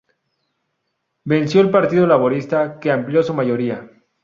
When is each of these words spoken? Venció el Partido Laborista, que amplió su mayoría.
Venció 1.25 1.61
el 1.61 1.69
Partido 1.69 2.07
Laborista, 2.07 2.79
que 2.79 2.89
amplió 2.91 3.21
su 3.21 3.35
mayoría. 3.35 3.87